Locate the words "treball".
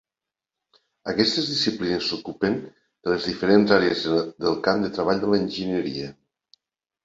4.99-5.25